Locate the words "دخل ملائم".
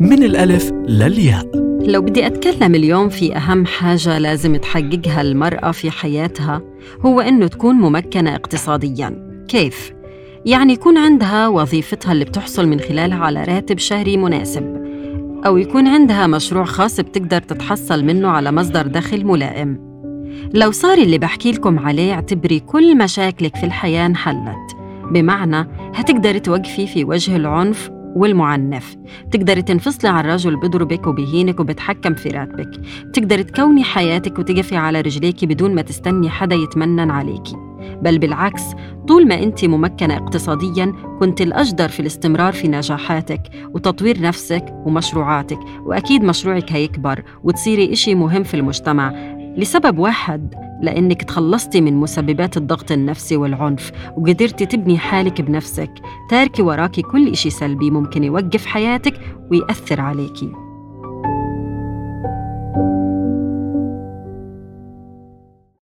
18.86-19.88